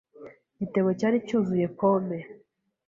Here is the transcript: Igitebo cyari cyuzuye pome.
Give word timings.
Igitebo 0.55 0.89
cyari 0.99 1.17
cyuzuye 1.27 1.65
pome. 1.77 2.19